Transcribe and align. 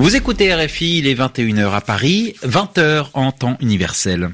Vous 0.00 0.16
écoutez 0.16 0.54
RFI, 0.54 1.00
il 1.00 1.06
est 1.06 1.14
21h 1.14 1.72
à 1.72 1.82
Paris, 1.82 2.34
20h 2.42 3.08
en 3.12 3.32
temps 3.32 3.58
universel. 3.60 4.30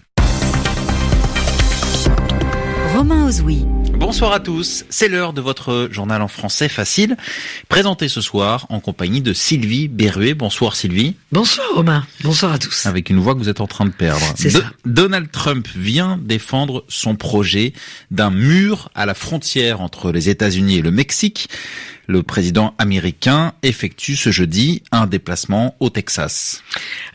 Romain 2.94 3.26
Ozoui. 3.26 3.66
Bonsoir 3.96 4.32
à 4.32 4.38
tous, 4.38 4.84
c'est 4.90 5.08
l'heure 5.08 5.32
de 5.32 5.40
votre 5.40 5.88
journal 5.90 6.22
en 6.22 6.28
français 6.28 6.68
facile, 6.68 7.16
présenté 7.68 8.06
ce 8.06 8.20
soir 8.20 8.66
en 8.68 8.78
compagnie 8.78 9.22
de 9.22 9.32
Sylvie 9.32 9.88
Berruet. 9.88 10.34
Bonsoir 10.34 10.76
Sylvie. 10.76 11.16
Bonsoir 11.32 11.66
Romain, 11.74 12.06
bonsoir 12.22 12.52
à 12.52 12.58
tous. 12.58 12.86
Avec 12.86 13.10
une 13.10 13.18
voix 13.18 13.34
que 13.34 13.40
vous 13.40 13.48
êtes 13.48 13.60
en 13.60 13.66
train 13.66 13.86
de 13.86 13.90
perdre. 13.90 14.24
C'est 14.36 14.50
ça. 14.50 14.60
Donald 14.84 15.32
Trump 15.32 15.66
vient 15.74 16.16
défendre 16.22 16.84
son 16.86 17.16
projet 17.16 17.72
d'un 18.12 18.30
mur 18.30 18.88
à 18.94 19.04
la 19.04 19.14
frontière 19.14 19.80
entre 19.80 20.12
les 20.12 20.28
États-Unis 20.28 20.76
et 20.78 20.82
le 20.82 20.92
Mexique. 20.92 21.48
Le 22.06 22.22
président 22.22 22.74
américain 22.78 23.52
effectue 23.62 24.16
ce 24.16 24.30
jeudi 24.30 24.82
un 24.92 25.06
déplacement 25.06 25.74
au 25.80 25.90
Texas. 25.90 26.62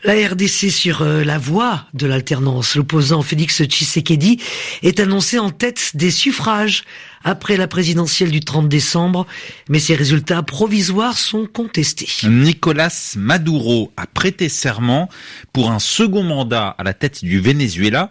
La 0.04 0.14
RDC 0.14 0.70
sur 0.70 1.02
euh, 1.02 1.24
la 1.24 1.38
voie 1.38 1.86
de 1.94 2.06
l'alternance, 2.06 2.74
l'opposant 2.74 3.22
Félix 3.22 3.62
Tshisekedi 3.62 4.38
est 4.82 5.00
annoncé 5.00 5.38
en 5.38 5.50
tête 5.50 5.92
des 5.94 6.10
suffrages 6.10 6.84
après 7.24 7.56
la 7.56 7.68
présidentielle 7.68 8.30
du 8.30 8.40
30 8.40 8.68
décembre, 8.68 9.26
mais 9.68 9.78
ses 9.78 9.94
résultats 9.94 10.42
provisoires 10.42 11.16
sont 11.16 11.46
contestés. 11.46 12.08
Nicolas 12.28 13.14
Maduro 13.16 13.92
a 13.96 14.06
prêté 14.06 14.48
serment 14.48 15.08
pour 15.52 15.70
un 15.70 15.78
second 15.78 16.22
mandat 16.22 16.74
à 16.78 16.82
la 16.82 16.94
tête 16.94 17.24
du 17.24 17.40
Venezuela 17.40 18.10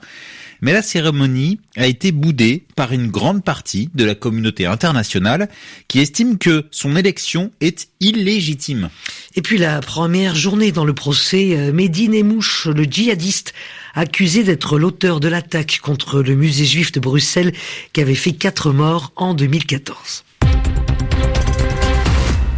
mais 0.61 0.73
la 0.73 0.81
cérémonie 0.81 1.59
a 1.75 1.87
été 1.87 2.11
boudée 2.11 2.65
par 2.75 2.93
une 2.93 3.07
grande 3.07 3.43
partie 3.43 3.89
de 3.93 4.03
la 4.03 4.15
communauté 4.15 4.65
internationale 4.65 5.49
qui 5.87 5.99
estime 5.99 6.37
que 6.37 6.65
son 6.71 6.95
élection 6.95 7.51
est 7.61 7.89
illégitime. 7.99 8.89
Et 9.35 9.41
puis 9.41 9.57
la 9.57 9.79
première 9.81 10.35
journée 10.35 10.71
dans 10.71 10.85
le 10.85 10.93
procès, 10.93 11.57
euh, 11.57 11.73
Mehdi 11.73 12.09
Nemouche, 12.09 12.67
le 12.67 12.83
djihadiste, 12.83 13.53
accusé 13.93 14.43
d'être 14.43 14.77
l'auteur 14.77 15.19
de 15.19 15.27
l'attaque 15.27 15.79
contre 15.81 16.21
le 16.21 16.35
musée 16.35 16.65
juif 16.65 16.91
de 16.91 16.99
Bruxelles 16.99 17.53
qui 17.93 18.01
avait 18.01 18.15
fait 18.15 18.33
quatre 18.33 18.71
morts 18.71 19.11
en 19.15 19.33
2014. 19.33 20.23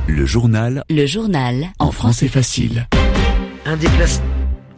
Le 0.08 0.26
journal. 0.26 0.84
Le 0.90 1.06
journal. 1.06 1.72
En 1.80 1.92
français 1.92 2.28
facile. 2.28 2.88
Un 3.66 3.78
déplacement 3.78 4.33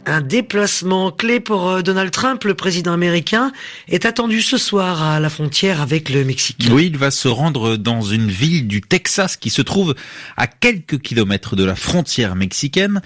un 0.06 0.20
déplacement 0.20 1.10
clé 1.10 1.40
pour 1.40 1.68
euh, 1.68 1.82
Donald 1.82 2.10
Trump, 2.10 2.44
le 2.44 2.54
président 2.54 2.92
américain, 2.92 3.52
est 3.88 4.06
attendu 4.06 4.40
ce 4.40 4.56
soir 4.56 5.02
à 5.02 5.20
la 5.20 5.28
frontière 5.28 5.80
avec 5.80 6.08
le 6.08 6.24
Mexique. 6.24 6.68
Oui, 6.70 6.86
il 6.86 6.96
va 6.96 7.10
se 7.10 7.28
rendre 7.28 7.76
dans 7.76 8.02
une 8.02 8.30
ville 8.30 8.68
du 8.68 8.80
Texas 8.80 9.36
qui 9.36 9.50
se 9.50 9.62
trouve 9.62 9.94
à 10.36 10.46
quelques 10.46 11.00
kilomètres 11.00 11.56
de 11.56 11.64
la 11.64 11.74
frontière 11.74 12.36
mexicaine. 12.36 13.02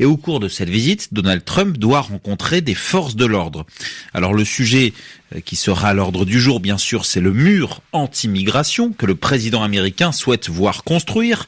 Et 0.00 0.04
au 0.04 0.16
cours 0.16 0.40
de 0.40 0.48
cette 0.48 0.68
visite, 0.68 1.14
Donald 1.14 1.44
Trump 1.44 1.78
doit 1.78 2.00
rencontrer 2.00 2.60
des 2.60 2.74
forces 2.74 3.16
de 3.16 3.26
l'ordre. 3.26 3.64
Alors 4.12 4.34
le 4.34 4.44
sujet 4.44 4.92
qui 5.44 5.56
sera 5.56 5.90
à 5.90 5.94
l'ordre 5.94 6.24
du 6.24 6.40
jour, 6.40 6.60
bien 6.60 6.78
sûr, 6.78 7.04
c'est 7.04 7.20
le 7.20 7.32
mur 7.32 7.82
anti-migration 7.92 8.92
que 8.92 9.06
le 9.06 9.14
président 9.14 9.62
américain 9.62 10.12
souhaite 10.12 10.48
voir 10.48 10.82
construire. 10.82 11.46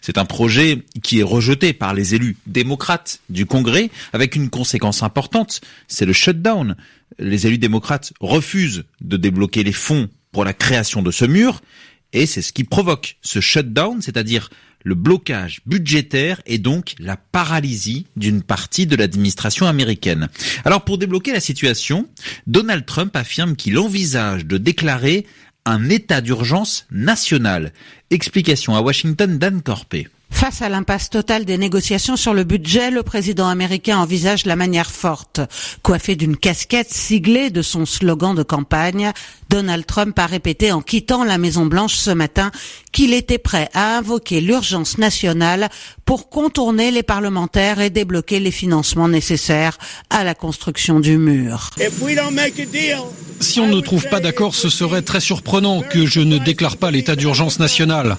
C'est 0.00 0.18
un 0.18 0.24
projet 0.24 0.82
qui 1.02 1.20
est 1.20 1.24
rejeté 1.24 1.72
par 1.72 1.94
les 1.94 2.14
élus 2.14 2.36
démocrates 2.46 3.20
du 3.30 3.46
Congrès 3.46 3.90
avec 4.12 4.36
une 4.36 4.50
conséquence 4.50 5.02
importante, 5.02 5.60
c'est 5.88 6.06
le 6.06 6.12
shutdown. 6.12 6.76
Les 7.18 7.46
élus 7.46 7.58
démocrates 7.58 8.12
refusent 8.20 8.84
de 9.00 9.16
débloquer 9.16 9.64
les 9.64 9.72
fonds 9.72 10.08
pour 10.30 10.44
la 10.44 10.52
création 10.52 11.02
de 11.02 11.10
ce 11.10 11.24
mur 11.24 11.60
et 12.12 12.26
c'est 12.26 12.42
ce 12.42 12.52
qui 12.52 12.64
provoque 12.64 13.16
ce 13.22 13.40
shutdown, 13.40 14.02
c'est-à-dire 14.02 14.50
le 14.84 14.94
blocage 14.94 15.60
budgétaire 15.66 16.40
et 16.46 16.58
donc 16.58 16.94
la 16.98 17.16
paralysie 17.16 18.06
d'une 18.16 18.42
partie 18.42 18.86
de 18.86 18.96
l'administration 18.96 19.66
américaine. 19.66 20.28
Alors 20.64 20.84
pour 20.84 20.98
débloquer 20.98 21.32
la 21.32 21.40
situation, 21.40 22.08
Donald 22.46 22.84
Trump 22.86 23.14
affirme 23.16 23.56
qu'il 23.56 23.78
envisage 23.78 24.46
de 24.46 24.58
déclarer 24.58 25.26
un 25.64 25.88
état 25.88 26.20
d'urgence 26.20 26.86
national. 26.90 27.72
Explication 28.10 28.74
à 28.74 28.80
Washington 28.80 29.38
d'Anne 29.38 29.62
Corpé. 29.62 30.08
Face 30.32 30.60
à 30.60 30.68
l'impasse 30.68 31.08
totale 31.08 31.44
des 31.44 31.56
négociations 31.56 32.16
sur 32.16 32.34
le 32.34 32.42
budget, 32.42 32.90
le 32.90 33.04
président 33.04 33.46
américain 33.46 33.98
envisage 33.98 34.44
la 34.44 34.56
manière 34.56 34.90
forte. 34.90 35.40
Coiffé 35.82 36.16
d'une 36.16 36.36
casquette 36.36 36.92
siglée 36.92 37.50
de 37.50 37.62
son 37.62 37.86
slogan 37.86 38.34
de 38.34 38.42
campagne, 38.42 39.12
Donald 39.50 39.86
Trump 39.86 40.18
a 40.18 40.26
répété 40.26 40.72
en 40.72 40.80
quittant 40.80 41.22
la 41.22 41.38
Maison 41.38 41.66
Blanche 41.66 41.94
ce 41.94 42.10
matin 42.10 42.50
qu'il 42.90 43.12
était 43.12 43.38
prêt 43.38 43.68
à 43.74 43.98
invoquer 43.98 44.40
l'urgence 44.40 44.98
nationale 44.98 45.68
pour 46.04 46.28
contourner 46.28 46.90
les 46.90 47.02
parlementaires 47.02 47.80
et 47.80 47.90
débloquer 47.90 48.40
les 48.40 48.50
financements 48.50 49.08
nécessaires 49.08 49.78
à 50.10 50.24
la 50.24 50.34
construction 50.34 50.98
du 50.98 51.18
mur. 51.18 51.70
Si 53.40 53.60
on 53.60 53.66
ne 53.66 53.80
trouve 53.80 54.08
pas 54.08 54.20
d'accord, 54.20 54.54
ce 54.54 54.68
serait 54.68 55.02
très 55.02 55.20
surprenant 55.20 55.82
que 55.82 56.06
je 56.06 56.20
ne 56.20 56.38
déclare 56.38 56.76
pas 56.76 56.90
l'état 56.90 57.16
d'urgence 57.16 57.58
national. 57.58 58.16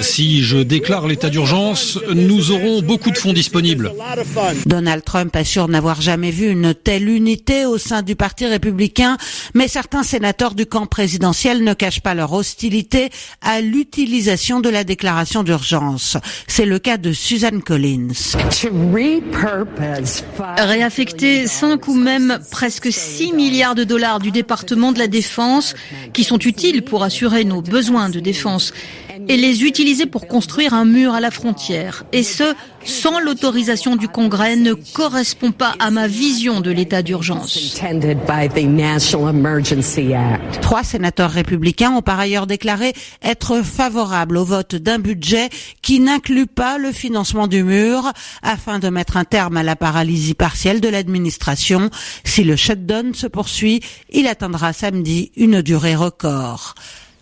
Si 0.00 0.42
je 0.42 0.58
déclare 0.66 1.06
l'état 1.06 1.30
d'urgence, 1.30 1.98
nous 2.14 2.50
aurons 2.50 2.82
beaucoup 2.82 3.10
de 3.10 3.18
fonds 3.18 3.32
disponibles. 3.32 3.92
Donald 4.66 5.04
Trump 5.04 5.34
assure 5.34 5.68
n'avoir 5.68 6.00
jamais 6.00 6.30
vu 6.30 6.48
une 6.48 6.74
telle 6.74 7.08
unité 7.08 7.64
au 7.64 7.78
sein 7.78 8.02
du 8.02 8.16
Parti 8.16 8.46
républicain, 8.46 9.16
mais 9.54 9.68
certains 9.68 10.02
sénateurs 10.02 10.54
du 10.54 10.66
camp 10.66 10.86
présidentiel 10.86 11.64
ne 11.64 11.74
cachent 11.74 12.02
pas 12.02 12.14
leur 12.14 12.32
hostilité 12.32 13.10
à 13.40 13.60
l'utilisation 13.60 14.60
de 14.60 14.68
la 14.68 14.84
déclaration 14.84 15.42
d'urgence. 15.42 16.16
C'est 16.46 16.66
le 16.66 16.78
cas 16.78 16.96
de 16.96 17.12
Suzanne 17.12 17.62
Collins. 17.62 18.08
Réaffecter 20.58 21.46
5 21.46 21.88
ou 21.88 21.94
même 21.94 22.38
presque 22.50 22.92
6 22.92 23.32
milliards 23.32 23.74
de 23.74 23.84
dollars 23.84 24.18
du 24.18 24.30
département 24.30 24.92
de 24.92 24.98
la 24.98 25.06
défense 25.06 25.74
qui 26.12 26.24
sont 26.24 26.38
utiles 26.38 26.82
pour 26.82 27.02
assurer 27.02 27.44
nos 27.44 27.62
besoins 27.62 28.08
de 28.08 28.20
défense 28.20 28.72
et 29.28 29.36
les 29.36 29.64
utiliser 29.64 30.06
pour 30.06 30.26
construire 30.26 30.74
un 30.74 30.84
mur 30.84 31.14
à 31.14 31.20
la 31.20 31.30
frontière. 31.30 32.04
Et 32.12 32.22
ce, 32.22 32.54
sans 32.84 33.20
l'autorisation 33.20 33.96
du 33.96 34.08
Congrès, 34.08 34.56
ne 34.56 34.74
correspond 34.74 35.52
pas 35.52 35.74
à 35.78 35.90
ma 35.90 36.06
vision 36.06 36.60
de 36.60 36.70
l'état 36.70 37.02
d'urgence. 37.02 37.80
Trois 40.60 40.84
sénateurs 40.84 41.30
républicains 41.30 41.92
ont 41.92 42.02
par 42.02 42.20
ailleurs 42.20 42.46
déclaré 42.46 42.92
être 43.22 43.62
favorables 43.62 44.36
au 44.36 44.44
vote 44.44 44.74
d'un 44.74 44.98
budget 44.98 45.48
qui 45.82 46.00
n'inclut 46.00 46.46
pas 46.46 46.78
le 46.78 46.92
financement 46.92 47.46
du 47.46 47.62
mur 47.62 48.12
afin 48.42 48.78
de 48.78 48.88
mettre 48.88 49.16
un 49.16 49.24
terme 49.24 49.56
à 49.56 49.62
la 49.62 49.76
paralysie 49.76 50.34
partielle 50.34 50.80
de 50.80 50.88
l'administration. 50.88 51.90
Si 52.24 52.44
le 52.44 52.56
shutdown 52.56 53.14
se 53.14 53.26
poursuit, 53.26 53.80
il 54.10 54.26
atteindra 54.26 54.72
samedi 54.72 55.32
une 55.36 55.62
durée 55.62 55.94
record. 55.96 56.74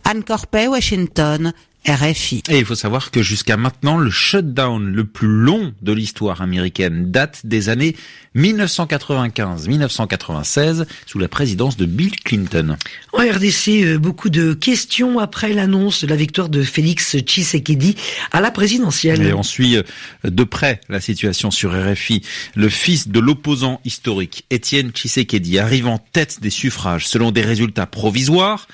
Anne 0.05 0.23
Corpet, 0.23 0.69
Washington, 0.69 1.55
RFI. 1.87 2.43
Et 2.49 2.59
il 2.59 2.65
faut 2.65 2.75
savoir 2.75 3.11
que 3.11 3.23
jusqu'à 3.23 3.59
maintenant, 3.59 3.99
le 3.99 4.11
shutdown 4.11 4.91
le 4.91 5.05
plus 5.05 5.29
long 5.29 5.75
de 5.83 5.93
l'histoire 5.93 6.41
américaine 6.41 7.11
date 7.11 7.43
des 7.45 7.69
années 7.69 7.95
1995-1996 8.37 10.87
sous 11.07 11.19
la 11.19 11.29
présidence 11.29 11.77
de 11.77 11.85
Bill 11.85 12.19
Clinton. 12.21 12.79
En 13.13 13.19
RDC, 13.19 13.69
euh, 13.69 13.99
beaucoup 13.99 14.31
de 14.31 14.55
questions 14.55 15.19
après 15.19 15.53
l'annonce 15.53 16.05
de 16.05 16.09
la 16.09 16.17
victoire 16.17 16.49
de 16.49 16.63
Félix 16.63 17.19
Tshisekedi 17.19 17.97
à 18.33 18.41
la 18.41 18.51
présidentielle. 18.51 19.21
Et 19.23 19.35
on 19.35 19.43
suit 19.43 19.77
euh, 19.77 19.83
de 20.25 20.45
près 20.45 20.81
la 20.89 21.01
situation 21.01 21.51
sur 21.51 21.73
RFI. 21.73 22.23
Le 22.55 22.71
fils 22.71 23.09
de 23.09 23.21
l'opposant 23.21 23.83
historique, 23.85 24.47
Étienne 24.51 24.91
Tshisekedi, 24.91 25.59
arrive 25.59 25.87
en 25.87 25.99
tête 25.99 26.41
des 26.41 26.49
suffrages 26.51 27.07
selon 27.07 27.31
des 27.31 27.43
résultats 27.43 27.87
provisoires. 27.87 28.69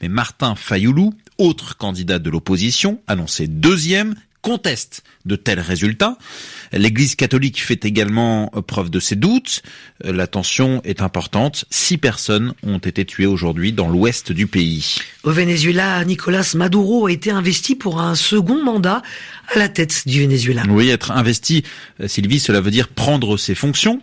Mais 0.00 0.08
Martin 0.08 0.54
Fayoulou, 0.56 1.12
autre 1.38 1.76
candidat 1.76 2.18
de 2.18 2.30
l'opposition, 2.30 3.00
annoncé 3.06 3.46
deuxième, 3.46 4.14
conteste 4.42 5.04
de 5.24 5.36
tels 5.36 5.60
résultats. 5.60 6.18
L'Église 6.72 7.14
catholique 7.14 7.62
fait 7.62 7.84
également 7.84 8.48
preuve 8.66 8.90
de 8.90 8.98
ses 8.98 9.14
doutes. 9.14 9.62
La 10.02 10.26
tension 10.26 10.80
est 10.84 11.00
importante. 11.00 11.64
Six 11.70 11.96
personnes 11.96 12.52
ont 12.64 12.78
été 12.78 13.04
tuées 13.04 13.26
aujourd'hui 13.26 13.72
dans 13.72 13.88
l'ouest 13.88 14.32
du 14.32 14.48
pays. 14.48 14.96
Au 15.22 15.30
Venezuela, 15.30 16.04
Nicolas 16.04 16.52
Maduro 16.56 17.06
a 17.06 17.12
été 17.12 17.30
investi 17.30 17.76
pour 17.76 18.00
un 18.00 18.16
second 18.16 18.62
mandat 18.62 19.02
à 19.54 19.58
la 19.58 19.68
tête 19.68 20.02
du 20.06 20.20
Venezuela. 20.20 20.62
Oui, 20.68 20.88
être 20.88 21.10
investi, 21.10 21.62
euh, 22.00 22.08
Sylvie, 22.08 22.40
cela 22.40 22.60
veut 22.60 22.70
dire 22.70 22.88
prendre 22.88 23.36
ses 23.36 23.54
fonctions. 23.54 24.00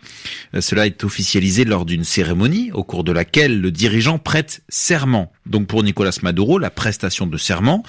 Euh, 0.53 0.61
cela 0.61 0.85
est 0.85 1.03
officialisé 1.03 1.65
lors 1.65 1.85
d'une 1.85 2.03
cérémonie 2.03 2.71
au 2.73 2.83
cours 2.83 3.03
de 3.03 3.11
laquelle 3.11 3.59
le 3.59 3.71
dirigeant 3.71 4.19
prête 4.19 4.61
serment. 4.69 5.31
Donc 5.45 5.67
pour 5.67 5.83
Nicolas 5.83 6.17
Maduro, 6.21 6.59
la 6.59 6.69
prestation 6.69 7.25
de 7.25 7.37
serment 7.37 7.83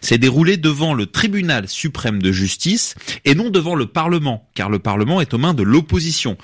s'est 0.00 0.18
déroulée 0.18 0.56
devant 0.56 0.94
le 0.94 1.06
tribunal 1.06 1.68
suprême 1.68 2.22
de 2.22 2.32
justice 2.32 2.94
et 3.24 3.34
non 3.34 3.50
devant 3.50 3.74
le 3.74 3.86
Parlement, 3.86 4.48
car 4.54 4.70
le 4.70 4.78
Parlement 4.78 5.20
est 5.20 5.34
aux 5.34 5.38
mains 5.38 5.54
de 5.54 5.62
l'opposition. 5.62 6.36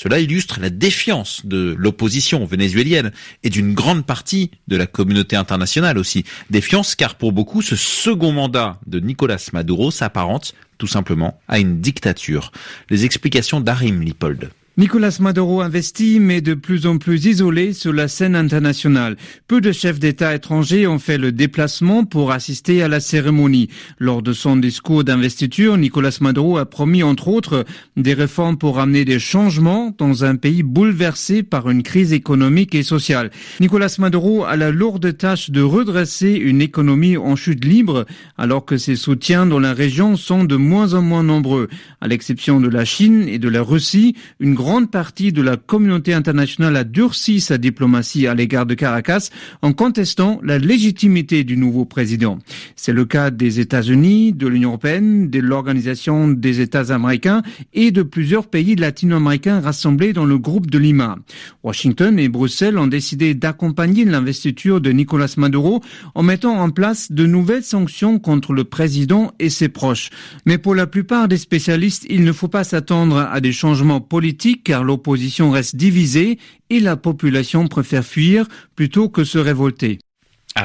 Cela 0.00 0.20
illustre 0.20 0.60
la 0.60 0.70
défiance 0.70 1.44
de 1.44 1.74
l'opposition 1.76 2.46
vénézuélienne 2.46 3.10
et 3.42 3.50
d'une 3.50 3.74
grande 3.74 4.06
partie 4.06 4.52
de 4.68 4.76
la 4.76 4.86
communauté 4.86 5.34
internationale 5.34 5.98
aussi. 5.98 6.24
Défiance 6.50 6.94
car 6.94 7.16
pour 7.16 7.32
beaucoup, 7.32 7.62
ce 7.62 7.74
second 7.74 8.30
mandat 8.30 8.78
de 8.86 9.00
Nicolas 9.00 9.44
Maduro 9.52 9.90
s'apparente 9.90 10.54
tout 10.78 10.86
simplement 10.86 11.40
à 11.48 11.58
une 11.58 11.80
dictature. 11.80 12.52
Les 12.90 13.04
explications 13.04 13.60
d'Arim 13.60 14.00
Lipold. 14.00 14.52
Nicolas 14.78 15.18
Maduro 15.18 15.60
investit, 15.60 16.20
mais 16.20 16.40
de 16.40 16.54
plus 16.54 16.86
en 16.86 16.98
plus 16.98 17.26
isolé 17.26 17.72
sur 17.72 17.92
la 17.92 18.06
scène 18.06 18.36
internationale. 18.36 19.16
Peu 19.48 19.60
de 19.60 19.72
chefs 19.72 19.98
d'État 19.98 20.36
étrangers 20.36 20.86
ont 20.86 21.00
fait 21.00 21.18
le 21.18 21.32
déplacement 21.32 22.04
pour 22.04 22.30
assister 22.30 22.80
à 22.84 22.86
la 22.86 23.00
cérémonie. 23.00 23.70
Lors 23.98 24.22
de 24.22 24.32
son 24.32 24.56
discours 24.56 25.02
d'investiture, 25.02 25.76
Nicolas 25.76 26.16
Maduro 26.20 26.58
a 26.58 26.64
promis 26.64 27.02
entre 27.02 27.26
autres 27.26 27.64
des 27.96 28.14
réformes 28.14 28.56
pour 28.56 28.78
amener 28.78 29.04
des 29.04 29.18
changements 29.18 29.92
dans 29.98 30.24
un 30.24 30.36
pays 30.36 30.62
bouleversé 30.62 31.42
par 31.42 31.68
une 31.68 31.82
crise 31.82 32.12
économique 32.12 32.76
et 32.76 32.84
sociale. 32.84 33.32
Nicolas 33.58 33.96
Maduro 33.98 34.44
a 34.44 34.54
la 34.54 34.70
lourde 34.70 35.16
tâche 35.16 35.50
de 35.50 35.60
redresser 35.60 36.34
une 36.34 36.62
économie 36.62 37.16
en 37.16 37.34
chute 37.34 37.64
libre 37.64 38.06
alors 38.36 38.64
que 38.64 38.76
ses 38.76 38.94
soutiens 38.94 39.44
dans 39.44 39.58
la 39.58 39.74
région 39.74 40.14
sont 40.14 40.44
de 40.44 40.54
moins 40.54 40.94
en 40.94 41.02
moins 41.02 41.24
nombreux. 41.24 41.66
À 42.00 42.06
l'exception 42.06 42.60
de 42.60 42.68
la 42.68 42.84
Chine 42.84 43.28
et 43.28 43.40
de 43.40 43.48
la 43.48 43.62
Russie, 43.62 44.14
une 44.38 44.54
partie 44.90 45.32
de 45.32 45.40
la 45.40 45.56
communauté 45.56 46.12
internationale 46.12 46.76
a 46.76 46.84
durci 46.84 47.40
sa 47.40 47.56
diplomatie 47.56 48.26
à 48.26 48.34
l'égard 48.34 48.66
de 48.66 48.74
Caracas 48.74 49.30
en 49.62 49.72
contestant 49.72 50.40
la 50.42 50.58
légitimité 50.58 51.42
du 51.42 51.56
nouveau 51.56 51.86
président. 51.86 52.38
C'est 52.76 52.92
le 52.92 53.06
cas 53.06 53.30
des 53.30 53.60
États-Unis, 53.60 54.34
de 54.34 54.46
l'Union 54.46 54.68
européenne, 54.68 55.30
de 55.30 55.38
l'Organisation 55.38 56.28
des 56.28 56.60
États 56.60 56.92
américains 56.92 57.42
et 57.72 57.90
de 57.90 58.02
plusieurs 58.02 58.46
pays 58.46 58.76
latino-américains 58.76 59.60
rassemblés 59.60 60.12
dans 60.12 60.26
le 60.26 60.38
groupe 60.38 60.70
de 60.70 60.78
Lima. 60.78 61.16
Washington 61.62 62.18
et 62.18 62.28
Bruxelles 62.28 62.76
ont 62.76 62.86
décidé 62.86 63.34
d'accompagner 63.34 64.04
l'investiture 64.04 64.82
de 64.82 64.92
Nicolas 64.92 65.32
Maduro 65.38 65.82
en 66.14 66.22
mettant 66.22 66.60
en 66.60 66.68
place 66.68 67.10
de 67.10 67.24
nouvelles 67.24 67.64
sanctions 67.64 68.18
contre 68.18 68.52
le 68.52 68.64
président 68.64 69.32
et 69.38 69.48
ses 69.48 69.70
proches. 69.70 70.10
Mais 70.44 70.58
pour 70.58 70.74
la 70.74 70.86
plupart 70.86 71.26
des 71.26 71.38
spécialistes, 71.38 72.04
il 72.10 72.22
ne 72.22 72.32
faut 72.32 72.48
pas 72.48 72.64
s'attendre 72.64 73.16
à 73.18 73.40
des 73.40 73.52
changements 73.52 74.02
politiques 74.02 74.57
car 74.64 74.84
l'opposition 74.84 75.50
reste 75.50 75.76
divisée 75.76 76.38
et 76.70 76.80
la 76.80 76.96
population 76.96 77.66
préfère 77.68 78.04
fuir 78.04 78.46
plutôt 78.76 79.08
que 79.08 79.24
se 79.24 79.38
révolter. 79.38 79.98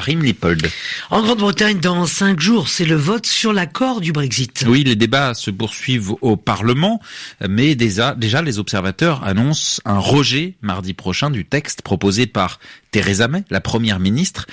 Lipold. 0.06 0.68
En 1.10 1.22
Grande-Bretagne, 1.22 1.78
dans 1.78 2.06
cinq 2.06 2.40
jours, 2.40 2.68
c'est 2.68 2.84
le 2.84 2.96
vote 2.96 3.26
sur 3.26 3.52
l'accord 3.52 4.00
du 4.00 4.12
Brexit. 4.12 4.64
Oui, 4.66 4.82
les 4.84 4.96
débats 4.96 5.34
se 5.34 5.50
poursuivent 5.50 6.14
au 6.20 6.36
Parlement, 6.36 7.00
mais 7.48 7.74
déjà, 7.74 8.14
déjà 8.14 8.42
les 8.42 8.58
observateurs 8.58 9.24
annoncent 9.24 9.80
un 9.84 9.98
rejet 9.98 10.56
mardi 10.62 10.94
prochain 10.94 11.30
du 11.30 11.44
texte 11.44 11.82
proposé 11.82 12.26
par 12.26 12.58
Theresa 12.90 13.28
May, 13.28 13.44
la 13.50 13.60
première 13.60 14.00
ministre. 14.00 14.46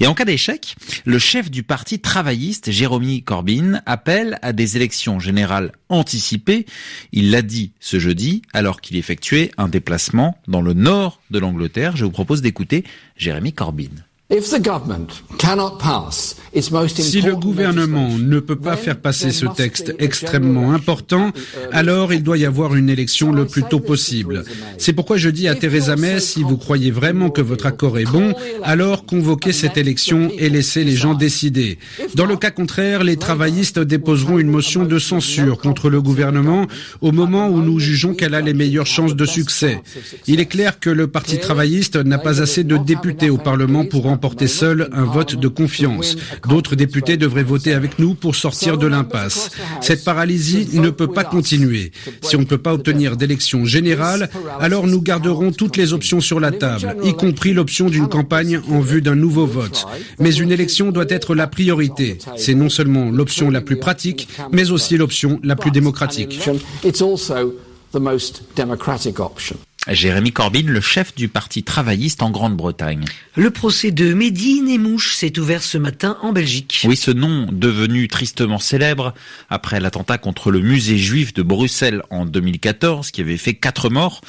Et 0.00 0.06
en 0.06 0.14
cas 0.14 0.24
d'échec, 0.24 0.76
le 1.04 1.18
chef 1.18 1.50
du 1.50 1.62
parti 1.62 1.98
travailliste, 1.98 2.70
Jérémy 2.70 3.22
Corbyn, 3.22 3.82
appelle 3.86 4.38
à 4.42 4.52
des 4.52 4.76
élections 4.76 5.20
générales 5.20 5.72
anticipées. 5.88 6.66
Il 7.12 7.30
l'a 7.30 7.42
dit 7.42 7.72
ce 7.80 7.98
jeudi, 7.98 8.42
alors 8.52 8.80
qu'il 8.80 8.96
effectuait 8.96 9.50
un 9.58 9.68
déplacement 9.68 10.38
dans 10.48 10.62
le 10.62 10.74
nord 10.74 11.20
de 11.30 11.38
l'Angleterre. 11.38 11.96
Je 11.96 12.04
vous 12.04 12.10
propose 12.10 12.42
d'écouter 12.42 12.84
Jérémy 13.16 13.52
Corbyn. 13.52 13.90
Si 16.54 17.20
le 17.20 17.36
gouvernement 17.36 18.08
ne 18.16 18.40
peut 18.40 18.56
pas 18.56 18.76
faire 18.76 18.98
passer 18.98 19.30
ce 19.30 19.44
texte 19.44 19.94
extrêmement 19.98 20.72
important, 20.72 21.32
alors 21.70 22.14
il 22.14 22.22
doit 22.22 22.38
y 22.38 22.46
avoir 22.46 22.74
une 22.74 22.88
élection 22.88 23.30
le 23.32 23.46
plus 23.46 23.62
tôt 23.62 23.80
possible. 23.80 24.44
C'est 24.78 24.94
pourquoi 24.94 25.18
je 25.18 25.28
dis 25.28 25.48
à 25.48 25.54
Theresa 25.54 25.96
May, 25.96 26.18
si 26.18 26.42
vous 26.42 26.56
croyez 26.56 26.90
vraiment 26.90 27.28
que 27.28 27.42
votre 27.42 27.66
accord 27.66 27.98
est 27.98 28.10
bon, 28.10 28.32
alors 28.62 29.04
convoquez 29.04 29.52
cette 29.52 29.76
élection 29.76 30.30
et 30.38 30.48
laissez 30.48 30.82
les 30.82 30.96
gens 30.96 31.12
décider. 31.12 31.78
Dans 32.14 32.26
le 32.26 32.36
cas 32.36 32.50
contraire, 32.50 33.04
les 33.04 33.18
travaillistes 33.18 33.80
déposeront 33.80 34.38
une 34.38 34.48
motion 34.48 34.84
de 34.84 34.98
censure 34.98 35.58
contre 35.58 35.90
le 35.90 36.00
gouvernement 36.00 36.66
au 37.02 37.12
moment 37.12 37.48
où 37.48 37.60
nous 37.60 37.78
jugeons 37.78 38.14
qu'elle 38.14 38.34
a 38.34 38.40
les 38.40 38.54
meilleures 38.54 38.86
chances 38.86 39.14
de 39.14 39.26
succès. 39.26 39.82
Il 40.26 40.40
est 40.40 40.46
clair 40.46 40.80
que 40.80 40.90
le 40.90 41.06
Parti 41.06 41.38
travailliste 41.38 41.96
n'a 41.96 42.18
pas 42.18 42.40
assez 42.40 42.64
de 42.64 42.78
députés 42.78 43.28
au 43.28 43.38
Parlement 43.38 43.84
pour 43.84 44.06
remporter 44.22 44.46
seul 44.46 44.88
un 44.92 45.02
vote 45.02 45.34
de 45.34 45.48
confiance. 45.48 46.16
D'autres 46.48 46.76
députés 46.76 47.16
devraient 47.16 47.42
voter 47.42 47.74
avec 47.74 47.98
nous 47.98 48.14
pour 48.14 48.36
sortir 48.36 48.78
de 48.78 48.86
l'impasse. 48.86 49.50
Cette 49.80 50.04
paralysie 50.04 50.68
ne 50.74 50.90
peut 50.90 51.08
pas 51.08 51.24
continuer. 51.24 51.90
Si 52.20 52.36
on 52.36 52.38
ne 52.38 52.44
peut 52.44 52.58
pas 52.58 52.72
obtenir 52.72 53.16
d'élection 53.16 53.64
générale, 53.64 54.30
alors 54.60 54.86
nous 54.86 55.02
garderons 55.02 55.50
toutes 55.50 55.76
les 55.76 55.92
options 55.92 56.20
sur 56.20 56.38
la 56.38 56.52
table, 56.52 56.94
y 57.02 57.14
compris 57.14 57.52
l'option 57.52 57.90
d'une 57.90 58.08
campagne 58.08 58.60
en 58.70 58.78
vue 58.78 59.02
d'un 59.02 59.16
nouveau 59.16 59.44
vote. 59.44 59.86
Mais 60.20 60.32
une 60.32 60.52
élection 60.52 60.92
doit 60.92 61.06
être 61.08 61.34
la 61.34 61.48
priorité. 61.48 62.18
C'est 62.36 62.54
non 62.54 62.68
seulement 62.68 63.10
l'option 63.10 63.50
la 63.50 63.60
plus 63.60 63.80
pratique, 63.80 64.28
mais 64.52 64.70
aussi 64.70 64.96
l'option 64.96 65.40
la 65.42 65.56
plus 65.56 65.72
démocratique. 65.72 66.48
Jérémy 69.88 70.30
Corbyn, 70.30 70.62
le 70.66 70.80
chef 70.80 71.12
du 71.12 71.26
parti 71.26 71.64
travailliste 71.64 72.22
en 72.22 72.30
Grande-Bretagne. 72.30 73.04
Le 73.34 73.50
procès 73.50 73.90
de 73.90 74.14
Mehdi 74.14 74.60
Nemouche 74.60 75.16
s'est 75.16 75.36
ouvert 75.40 75.60
ce 75.64 75.76
matin 75.76 76.18
en 76.22 76.32
Belgique. 76.32 76.82
Oui, 76.84 76.96
ce 76.96 77.10
nom 77.10 77.48
devenu 77.50 78.06
tristement 78.06 78.60
célèbre 78.60 79.12
après 79.50 79.80
l'attentat 79.80 80.18
contre 80.18 80.52
le 80.52 80.60
musée 80.60 80.98
juif 80.98 81.34
de 81.34 81.42
Bruxelles 81.42 82.02
en 82.10 82.26
2014 82.26 83.10
qui 83.10 83.22
avait 83.22 83.36
fait 83.36 83.54
quatre 83.54 83.90
morts. 83.90 84.20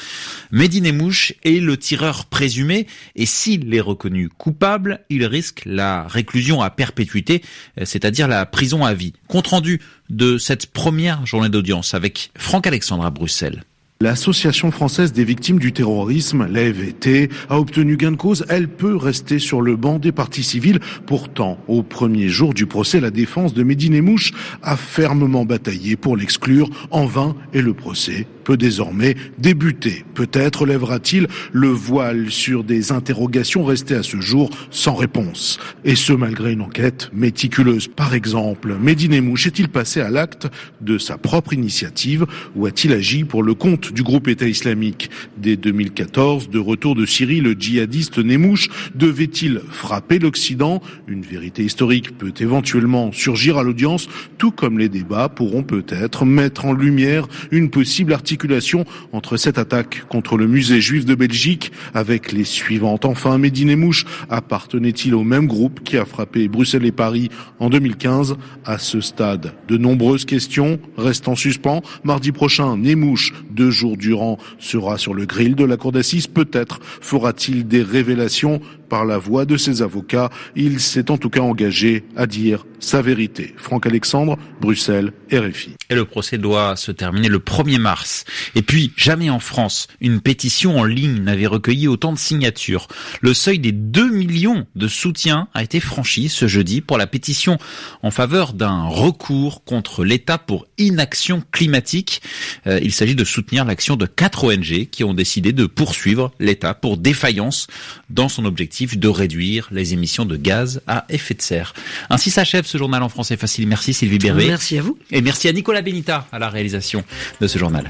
Mehdi 0.51 0.81
Nemouche 0.81 1.33
est 1.43 1.61
le 1.61 1.77
tireur 1.77 2.25
présumé 2.25 2.87
et 3.15 3.27
s'il 3.27 3.71
est 3.75 3.79
reconnu 3.79 4.29
coupable, 4.29 5.01
il 5.11 5.23
risque 5.23 5.61
la 5.67 6.07
réclusion 6.07 6.63
à 6.63 6.71
perpétuité, 6.71 7.43
c'est-à-dire 7.83 8.27
la 8.27 8.47
prison 8.47 8.83
à 8.83 8.95
vie. 8.95 9.13
Compte 9.27 9.47
rendu 9.47 9.81
de 10.09 10.39
cette 10.39 10.65
première 10.73 11.27
journée 11.27 11.49
d'audience 11.49 11.93
avec 11.93 12.31
Franck 12.35 12.65
Alexandre 12.65 13.05
à 13.05 13.11
Bruxelles. 13.11 13.63
L'Association 14.01 14.69
française 14.69 15.13
des 15.13 15.23
victimes 15.23 15.59
du 15.59 15.71
terrorisme, 15.71 16.45
l'AFVT, 16.51 17.29
a 17.47 17.57
obtenu 17.57 17.95
gain 17.95 18.11
de 18.11 18.17
cause. 18.17 18.43
Elle 18.49 18.67
peut 18.67 18.97
rester 18.97 19.39
sur 19.39 19.61
le 19.61 19.77
banc 19.77 19.97
des 19.97 20.11
parties 20.11 20.43
civiles. 20.43 20.79
Pourtant, 21.05 21.57
au 21.69 21.83
premier 21.83 22.27
jour 22.27 22.53
du 22.53 22.65
procès, 22.65 22.99
la 22.99 23.11
défense 23.11 23.53
de 23.53 23.63
Médine 23.63 24.01
Mouche 24.01 24.33
a 24.61 24.75
fermement 24.75 25.45
bataillé 25.45 25.95
pour 25.95 26.17
l'exclure 26.17 26.69
en 26.91 27.05
vain 27.05 27.33
et 27.53 27.61
le 27.61 27.73
procès 27.73 28.27
peut 28.43 28.57
désormais 28.57 29.15
débuter. 29.39 30.05
Peut-être 30.13 30.65
lèvera-t-il 30.65 31.27
le 31.51 31.69
voile 31.69 32.29
sur 32.29 32.63
des 32.63 32.91
interrogations 32.91 33.63
restées 33.63 33.95
à 33.95 34.03
ce 34.03 34.19
jour 34.19 34.49
sans 34.69 34.95
réponse. 34.95 35.59
Et 35.85 35.95
ce, 35.95 36.13
malgré 36.13 36.51
une 36.51 36.61
enquête 36.61 37.09
méticuleuse. 37.13 37.87
Par 37.87 38.13
exemple, 38.13 38.75
Médine 38.79 39.21
Mouche 39.21 39.47
est-il 39.47 39.69
passé 39.69 40.01
à 40.01 40.09
l'acte 40.09 40.47
de 40.81 40.97
sa 40.97 41.17
propre 41.17 41.53
initiative 41.53 42.25
ou 42.55 42.65
a-t-il 42.65 42.93
agi 42.93 43.23
pour 43.23 43.43
le 43.43 43.53
compte 43.53 43.82
du 43.91 44.03
groupe 44.03 44.27
État 44.27 44.47
islamique 44.47 45.09
Dès 45.37 45.55
2014, 45.55 46.49
de 46.49 46.59
retour 46.59 46.95
de 46.95 47.05
Syrie, 47.05 47.41
le 47.41 47.53
djihadiste 47.53 48.19
Nemouche 48.19 48.69
devait-il 48.95 49.61
frapper 49.69 50.19
l'Occident? 50.19 50.81
Une 51.07 51.23
vérité 51.23 51.63
historique 51.63 52.17
peut 52.17 52.33
éventuellement 52.39 53.11
surgir 53.11 53.57
à 53.57 53.63
l'audience, 53.63 54.07
tout 54.37 54.51
comme 54.51 54.79
les 54.79 54.89
débats 54.89 55.29
pourront 55.29 55.63
peut-être 55.63 56.25
mettre 56.25 56.65
en 56.65 56.73
lumière 56.73 57.27
une 57.51 57.69
possible 57.69 58.13
articulation 58.13 58.85
entre 59.11 59.37
cette 59.37 59.57
attaque 59.57 60.05
contre 60.07 60.37
le 60.37 60.47
musée 60.47 60.81
juif 60.81 61.05
de 61.05 61.15
Belgique 61.15 61.71
avec 61.93 62.31
les 62.31 62.43
suivantes. 62.43 63.05
Enfin, 63.05 63.37
Médine 63.37 63.69
et 63.69 63.75
Mouche 63.75 64.05
appartenait-il 64.29 65.15
au 65.15 65.23
même 65.23 65.47
groupe 65.47 65.81
qui 65.83 65.97
a 65.97 66.05
frappé 66.05 66.47
Bruxelles 66.47 66.85
et 66.85 66.91
Paris 66.91 67.29
en 67.59 67.69
2015 67.69 68.37
À 68.65 68.77
ce 68.77 69.01
stade, 69.01 69.53
de 69.67 69.77
nombreuses 69.77 70.25
questions 70.25 70.79
restent 70.97 71.27
en 71.27 71.35
suspens. 71.35 71.81
Mardi 72.03 72.31
prochain, 72.31 72.77
Nemouche, 72.77 73.33
deux 73.51 73.71
jours 73.73 73.97
durant, 73.97 74.37
sera 74.59 74.97
sur 74.97 75.13
le 75.13 75.25
grill 75.25 75.55
de 75.55 75.65
la 75.65 75.75
cour 75.75 75.91
d'assises. 75.91 76.27
Peut-être 76.27 76.79
fera-t-il 76.81 77.67
des 77.67 77.83
révélations 77.83 78.61
par 78.87 79.05
la 79.05 79.17
voix 79.17 79.45
de 79.45 79.57
ses 79.57 79.81
avocats. 79.81 80.29
Il 80.55 80.79
s'est 80.79 81.11
en 81.11 81.17
tout 81.17 81.29
cas 81.29 81.41
engagé 81.41 82.05
à 82.15 82.25
dire 82.25 82.65
sa 82.83 83.01
vérité. 83.01 83.55
Franck 83.57 83.85
Alexandre, 83.85 84.37
Bruxelles, 84.59 85.13
RFI. 85.31 85.71
Et 85.89 85.95
le 85.95 86.05
procès 86.05 86.37
doit 86.37 86.75
se 86.75 86.91
terminer 86.91 87.29
le 87.29 87.39
1er 87.39 87.79
mars. 87.79 88.25
Et 88.55 88.61
puis, 88.61 88.91
jamais 88.97 89.29
en 89.29 89.39
France, 89.39 89.87
une 90.01 90.21
pétition 90.21 90.77
en 90.77 90.83
ligne 90.83 91.21
n'avait 91.21 91.47
recueilli 91.47 91.87
autant 91.87 92.11
de 92.11 92.17
signatures. 92.17 92.87
Le 93.21 93.33
seuil 93.33 93.59
des 93.59 93.71
2 93.71 94.11
millions 94.11 94.67
de 94.75 94.87
soutiens 94.87 95.47
a 95.53 95.63
été 95.63 95.79
franchi 95.79 96.29
ce 96.29 96.47
jeudi 96.47 96.81
pour 96.81 96.97
la 96.97 97.07
pétition 97.07 97.57
en 98.01 98.11
faveur 98.11 98.53
d'un 98.53 98.83
recours 98.83 99.63
contre 99.63 100.03
l'État 100.03 100.37
pour 100.37 100.65
inaction 100.77 101.43
climatique. 101.51 102.21
Euh, 102.67 102.79
il 102.83 102.91
s'agit 102.91 103.15
de 103.15 103.23
soutenir 103.23 103.65
l'action 103.65 103.95
de 103.95 104.05
quatre 104.05 104.43
ONG 104.43 104.87
qui 104.91 105.03
ont 105.03 105.13
décidé 105.13 105.53
de 105.53 105.65
poursuivre 105.65 106.31
l'État 106.39 106.73
pour 106.73 106.97
défaillance 106.97 107.67
dans 108.09 108.29
son 108.29 108.45
objectif 108.45 108.97
de 108.97 109.07
réduire 109.07 109.69
les 109.71 109.93
émissions 109.93 110.25
de 110.25 110.35
gaz 110.35 110.81
à 110.87 111.05
effet 111.09 111.33
de 111.33 111.41
serre. 111.41 111.73
Ainsi 112.09 112.29
s'achève 112.29 112.65
ce 112.73 112.79
journal 112.79 113.03
en 113.03 113.09
français 113.09 113.37
facile. 113.37 113.67
Merci 113.67 113.93
Sylvie 113.93 114.17
Bervé. 114.17 114.47
Merci 114.47 114.79
à 114.79 114.81
vous. 114.81 114.97
Et 115.11 115.21
merci 115.21 115.47
à 115.47 115.53
Nicolas 115.53 115.83
Benita 115.83 116.27
à 116.31 116.39
la 116.39 116.49
réalisation 116.49 117.03
de 117.39 117.45
ce 117.45 117.59
journal. 117.59 117.87